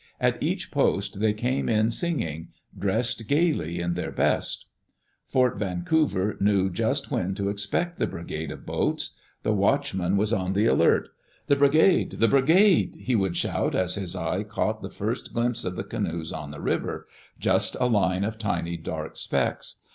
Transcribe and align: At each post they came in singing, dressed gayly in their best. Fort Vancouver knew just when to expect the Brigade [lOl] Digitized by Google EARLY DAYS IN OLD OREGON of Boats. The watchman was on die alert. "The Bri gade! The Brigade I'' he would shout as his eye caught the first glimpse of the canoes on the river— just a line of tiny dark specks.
At 0.19 0.41
each 0.41 0.71
post 0.71 1.19
they 1.19 1.31
came 1.31 1.69
in 1.69 1.91
singing, 1.91 2.47
dressed 2.75 3.27
gayly 3.27 3.79
in 3.79 3.93
their 3.93 4.09
best. 4.11 4.65
Fort 5.27 5.59
Vancouver 5.59 6.37
knew 6.39 6.71
just 6.71 7.11
when 7.11 7.35
to 7.35 7.49
expect 7.49 7.97
the 7.99 8.07
Brigade 8.07 8.49
[lOl] 8.49 8.57
Digitized 8.57 8.65
by 8.65 8.65
Google 8.65 8.81
EARLY 8.81 8.93
DAYS 8.97 9.03
IN 9.03 9.51
OLD 9.51 9.57
OREGON 9.57 9.69
of 9.69 9.69
Boats. 9.69 9.91
The 9.91 9.93
watchman 9.93 10.17
was 10.17 10.33
on 10.33 10.53
die 10.53 10.61
alert. 10.61 11.09
"The 11.45 11.55
Bri 11.55 11.69
gade! 11.69 12.11
The 12.19 12.27
Brigade 12.27 12.95
I'' 12.97 13.03
he 13.03 13.15
would 13.15 13.37
shout 13.37 13.75
as 13.75 13.93
his 13.93 14.15
eye 14.15 14.41
caught 14.41 14.81
the 14.81 14.89
first 14.89 15.33
glimpse 15.35 15.63
of 15.63 15.75
the 15.75 15.83
canoes 15.83 16.33
on 16.33 16.49
the 16.49 16.61
river— 16.61 17.07
just 17.39 17.77
a 17.79 17.85
line 17.85 18.23
of 18.23 18.39
tiny 18.39 18.77
dark 18.77 19.15
specks. 19.17 19.81